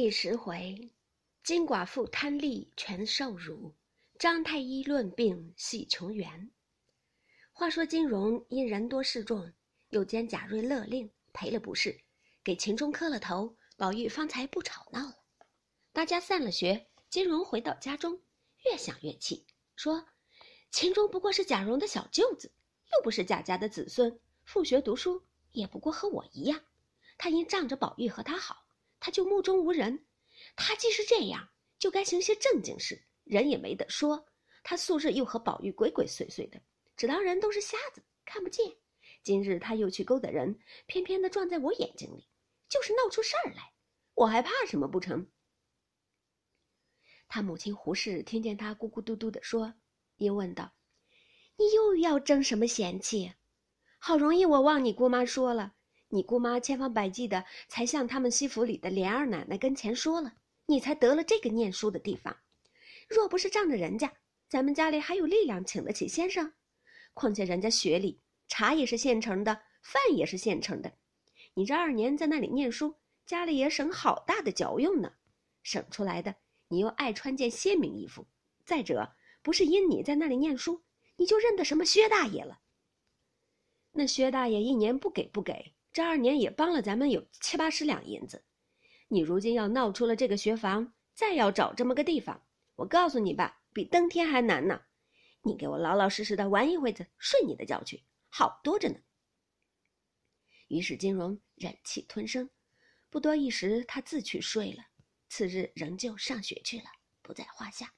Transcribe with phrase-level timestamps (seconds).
[0.00, 0.92] 第十回，
[1.42, 3.74] 金寡妇贪利全受辱，
[4.16, 6.52] 张太医论病系穷源。
[7.52, 9.52] 话说金荣因人多势众，
[9.88, 12.00] 又兼贾瑞勒令赔了不是，
[12.44, 13.56] 给秦钟磕了头。
[13.76, 15.16] 宝玉方才不吵闹了。
[15.92, 18.22] 大家散了学，金荣回到家中，
[18.66, 19.44] 越想越气，
[19.74, 20.06] 说
[20.70, 22.52] ：“秦钟不过是贾蓉的小舅子，
[22.92, 26.60] 又不是贾家的子孙，复学读书也不过和我一样。
[27.18, 28.64] 他因仗着宝玉和他好。”
[29.00, 30.06] 他就目中无人，
[30.56, 34.26] 他既是这样，就该行些正经事，人也没得说。
[34.62, 36.60] 他素日又和宝玉鬼鬼祟祟的，
[36.96, 38.76] 只当人都是瞎子，看不见。
[39.22, 42.28] 今日他又去勾搭人，偏偏的撞在我眼睛里，
[42.68, 43.72] 就是闹出事儿来，
[44.14, 45.26] 我还怕什么不成？
[47.28, 49.74] 他母亲胡氏听见他咕咕嘟嘟的说，
[50.16, 50.74] 又问道
[51.56, 53.34] ：“你又要争什么嫌弃？
[53.98, 55.74] 好容易我忘你姑妈说了。”
[56.10, 60.34] 你姑妈千方百计的，才向他们西府里的莲二奶奶跟前说了，
[60.66, 62.36] 你才得了这个念书的地方。
[63.08, 64.12] 若不是仗着人家，
[64.48, 66.52] 咱们家里还有力量请得起先生。
[67.14, 70.92] 况且人家学里茶也是现成的，饭也是现成的。
[71.54, 72.94] 你这二年在那里念书，
[73.26, 75.12] 家里也省好大的嚼用呢。
[75.62, 76.34] 省出来的，
[76.68, 78.26] 你又爱穿件鲜明衣服。
[78.64, 80.82] 再者，不是因你在那里念书，
[81.16, 82.60] 你就认得什么薛大爷了。
[83.92, 85.74] 那薛大爷一年不给不给。
[85.92, 88.44] 这二年也帮了咱们有七八十两银子，
[89.08, 94.82] 你如今要闹出了这个学房，再要找这么个地方，我告诉你吧，比登天还难呢。
[95.42, 99.00] 你给我老老实实的玩一会子，睡你的觉去，好多着呢。
[100.68, 102.50] 于是金荣忍气吞声，
[103.08, 104.84] 不多一时，他自去睡了。
[105.30, 106.84] 次日仍旧上学去了，
[107.22, 107.94] 不在话下。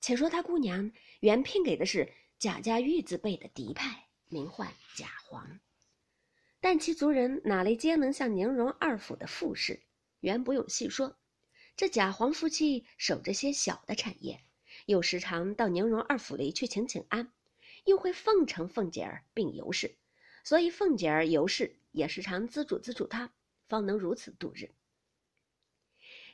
[0.00, 5.60] 且说他姑娘原聘给的是贾家玉字辈的嫡派，名唤贾黄。
[6.62, 9.82] 但其族人哪里皆能像宁荣二府的富士，
[10.20, 11.16] 原不用细说。
[11.74, 14.44] 这贾黄夫妻守着些小的产业，
[14.84, 17.32] 又时常到宁荣二府里去请请安，
[17.86, 19.96] 又会奉承凤姐儿并尤氏，
[20.44, 23.32] 所以凤姐儿、尤氏也时常资助资助他，
[23.66, 24.70] 方能如此度日。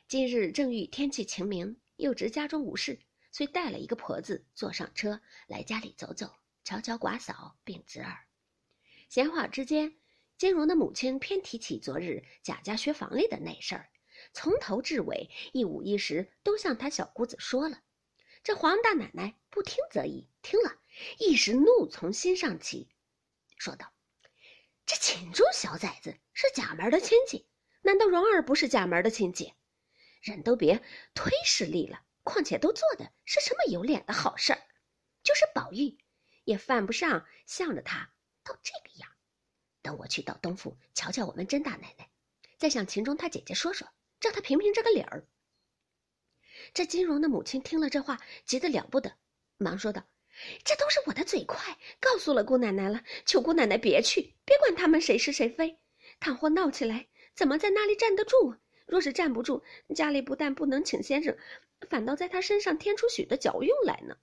[0.09, 2.99] 今日正遇天气晴明，又值家中无事，
[3.31, 6.35] 遂带了一个婆子坐上车来家里走走，
[6.65, 8.25] 瞧瞧寡嫂并侄儿。
[9.07, 9.95] 闲话之间。
[10.37, 13.89] 金荣的母亲偏提起昨日贾家学房里的那事儿，
[14.33, 17.81] 从头至尾一五一十都向他小姑子说了。
[18.43, 20.75] 这黄大奶奶不听则已，听了
[21.17, 22.87] 一时怒从心上起，
[23.57, 23.91] 说道
[24.85, 27.49] ：“这秦钟小崽子是贾门的亲戚，
[27.81, 29.53] 难道荣儿不是贾门的亲戚？
[30.21, 30.83] 人都别
[31.15, 34.61] 推势力了，况且都做的是什么有脸的好事儿？
[35.23, 35.97] 就是宝玉，
[36.43, 38.11] 也犯不上向着他
[38.43, 39.11] 到这个样。”
[39.87, 42.09] 等我去到东府瞧瞧我们甄大奶奶，
[42.57, 43.87] 再向秦钟他姐姐说说，
[44.19, 45.25] 让他评评这个理儿。
[46.73, 49.13] 这金荣的母亲听了这话，急得了不得，
[49.55, 50.03] 忙说道
[50.65, 55.79] ：“这都是我的嘴快，告诉了姑奶奶了，求姑奶奶别去，别管他们谁是谁非。
[56.19, 58.57] 倘或闹起来，怎么在那里站得住？
[58.87, 59.63] 若是站不住，
[59.95, 61.37] 家里不但不能请先生，
[61.89, 64.17] 反倒在他身上添出许多嚼用来呢。”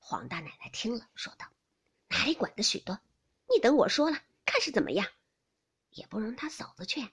[0.00, 1.46] 黄大奶奶听了，说道
[2.08, 2.98] ：“哪里管得许多？
[3.54, 5.06] 你等我说了。”看是怎么样，
[5.90, 7.12] 也不容他嫂子劝，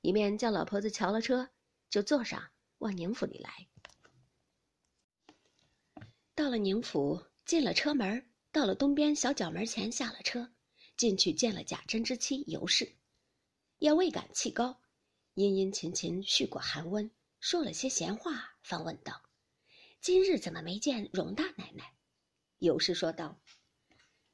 [0.00, 1.50] 一面叫老婆子瞧了车，
[1.88, 3.68] 就坐上往宁府里来。
[6.34, 10.52] 到了宁府，进了车门，到了东边小角门前下了车，
[10.96, 12.96] 进去见了贾珍之妻尤氏，
[13.78, 14.82] 也未敢气高，
[15.34, 19.22] 殷殷勤勤续过寒温，说了些闲话，方问道
[20.00, 21.94] ：“今日怎么没见荣大奶奶？”
[22.58, 23.40] 尤氏说道：“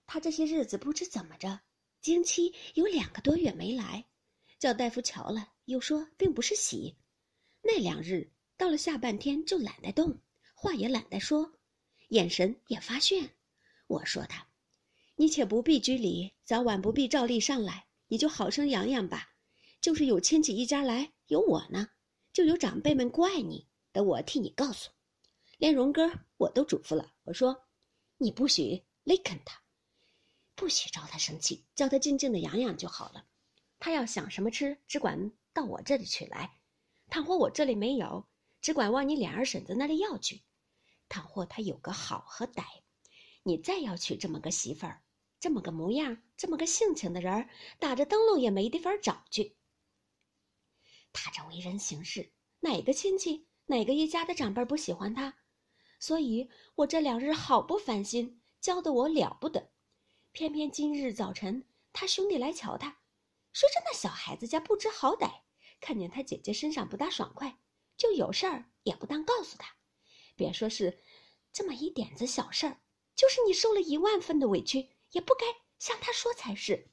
[0.06, 1.60] 她这些日子不知怎么着。”
[2.00, 4.06] 经期有两个多月没来，
[4.58, 6.96] 叫大夫瞧了，又说并不是喜。
[7.62, 10.20] 那两日到了下半天就懒得动，
[10.54, 11.52] 话也懒得说，
[12.08, 13.28] 眼神也发眩。
[13.88, 14.48] 我说他，
[15.16, 19.30] 你且不必拘礼，早晚不必照例上来，你就好生养养吧。
[19.80, 21.88] 就是有亲戚一家来，有我呢，
[22.32, 24.90] 就有长辈们怪你，等我替你告诉。
[25.56, 27.66] 连荣哥我都嘱咐了，我说
[28.16, 29.60] 你不许勒肯他。
[30.58, 33.24] 不许招他生气，叫他静静的养养就好了。
[33.78, 36.50] 他要想什么吃，只管到我这里取来；
[37.08, 38.26] 倘或我这里没有，
[38.60, 40.42] 只管往你两二婶子那里要去。
[41.08, 42.64] 倘或他有个好和歹，
[43.44, 45.04] 你再要娶这么个媳妇儿，
[45.38, 49.56] 这么个模样，这么个性情的人儿，打着灯笼也没地方找去。
[51.12, 55.36] 他这为人行事，哪个亲戚、哪个一家的长辈不喜欢他？
[56.00, 59.70] 所以我这两日好不烦心，教得我了不得。
[60.38, 63.00] 偏偏今日早晨，他兄弟来瞧他，
[63.52, 65.40] 说：“这那小孩子家不知好歹，
[65.80, 67.58] 看见他姐姐身上不大爽快，
[67.96, 69.74] 就有事儿也不当告诉他。
[70.36, 71.02] 别说是
[71.52, 72.80] 这么一点子小事儿，
[73.16, 75.44] 就是你受了一万分的委屈，也不该
[75.80, 76.88] 向他说才是。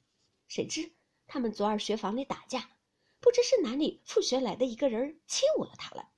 [0.48, 0.96] 谁知
[1.28, 2.76] 他们昨儿学房里打架，
[3.20, 6.08] 不知是哪里复学来的一个人欺侮了他了，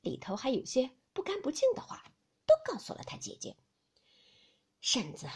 [0.00, 2.10] 里头还有些不干不净的话，
[2.46, 3.58] 都告诉了他姐姐。
[4.80, 5.26] 婶子，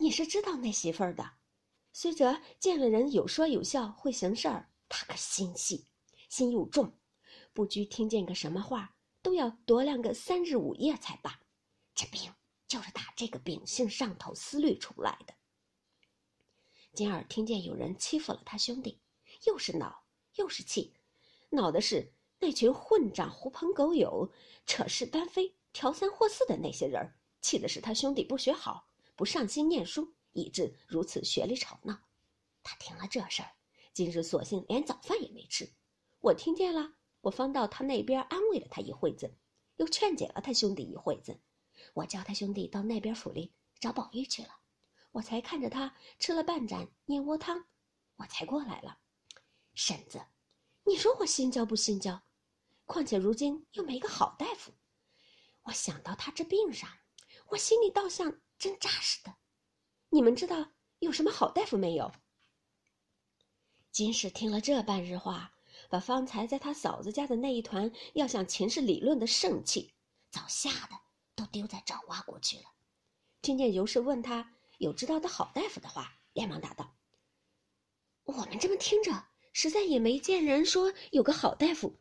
[0.00, 1.32] 你是知道那媳妇儿的，
[1.92, 5.84] 虽则见了人有说有笑，会行事儿，他可心细，
[6.30, 6.96] 心又重，
[7.52, 11.42] 不拘听见个什么话，都要多量个三日五夜才罢。
[11.94, 12.32] 这病
[12.66, 15.34] 就是打这个秉性上头思虑出来的。
[16.94, 19.02] 今儿听见有人欺负了他兄弟，
[19.46, 20.06] 又是恼
[20.36, 20.94] 又是气，
[21.50, 24.32] 恼的是那群混账、狐朋狗友、
[24.64, 27.04] 扯事端非、挑三货四的那些人；
[27.42, 28.86] 气的是他兄弟不学好。
[29.20, 32.00] 不上心念书，以致如此学里吵闹。
[32.62, 33.52] 他听了这事儿，
[33.92, 35.74] 今日索性连早饭也没吃。
[36.20, 39.36] 我听见了，我方到他那边安慰了他一会子，
[39.76, 41.38] 又劝解了他兄弟一会子。
[41.92, 44.48] 我叫他兄弟到那边府里找宝玉去了，
[45.10, 47.66] 我才看着他吃了半盏燕窝汤，
[48.16, 49.00] 我才过来了。
[49.74, 50.24] 婶子，
[50.84, 52.22] 你说我心焦不心焦？
[52.86, 54.72] 况且如今又没个好大夫，
[55.64, 56.88] 我想到他这病上，
[57.48, 58.40] 我心里倒像……
[58.60, 59.34] 真扎实的，
[60.10, 62.12] 你们知道有什么好大夫没有？
[63.90, 65.54] 金氏听了这半日话，
[65.88, 69.94] 把方才在他嫂子家的那一团要向秦氏理论的盛气，
[70.30, 71.00] 早吓得
[71.34, 72.64] 都丢在爪哇国去了。
[73.40, 76.94] 听见尤氏问他有知道的好大夫的话，连忙答道
[78.24, 79.24] ：“我们这么听着，
[79.54, 81.98] 实在也没见人说有个好大夫。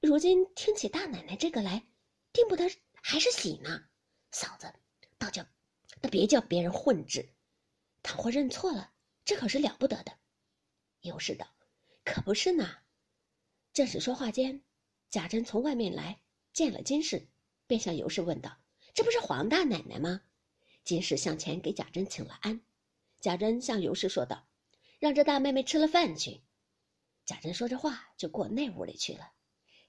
[0.00, 1.86] 如今听起大奶奶这个来，
[2.32, 2.64] 定不得
[3.02, 3.84] 还是喜呢。
[4.32, 4.72] 嫂子，
[5.18, 5.44] 倒叫。”
[6.00, 7.28] 那别叫别人混治，
[8.02, 8.92] 倘或认错了，
[9.24, 10.12] 这可是了不得的。
[11.00, 11.46] 尤氏道
[12.04, 12.78] ：“可不是呢。”
[13.72, 14.62] 正是说话间，
[15.10, 16.20] 贾珍从外面来，
[16.52, 17.28] 见了金氏，
[17.66, 18.58] 便向尤氏问道
[18.94, 20.22] ：“这不是黄大奶奶吗？”
[20.84, 22.60] 金氏向前给贾珍请了安。
[23.20, 24.48] 贾珍向尤氏说道
[24.98, 26.40] ：“让这大妹妹吃了饭去。”
[27.26, 29.32] 贾珍说着话就过内屋里去了。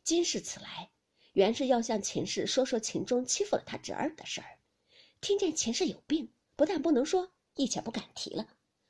[0.03, 0.91] 金氏此来，
[1.33, 4.58] 原是要向秦氏说说秦钟欺负了他侄儿的事儿。
[5.21, 8.47] 听见秦氏有病，不但不能说，一且不敢提了。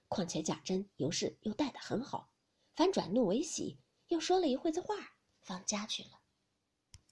[0.08, 2.32] 况且贾珍、尤氏又待得很好，
[2.76, 3.78] 反转怒为喜，
[4.08, 4.96] 又说了一会子话，
[5.42, 6.22] 放家去了。